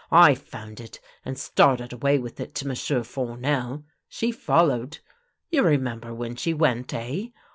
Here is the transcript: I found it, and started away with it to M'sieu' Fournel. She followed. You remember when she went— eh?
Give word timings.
I 0.11 0.33
found 0.33 0.79
it, 0.79 0.99
and 1.23 1.37
started 1.37 1.93
away 1.93 2.17
with 2.17 2.39
it 2.39 2.55
to 2.55 2.67
M'sieu' 2.67 3.03
Fournel. 3.03 3.83
She 4.09 4.31
followed. 4.31 4.97
You 5.51 5.61
remember 5.61 6.11
when 6.11 6.35
she 6.35 6.55
went— 6.55 6.91
eh? 6.95 7.27